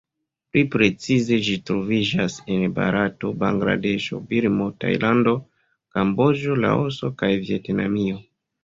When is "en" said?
2.55-2.65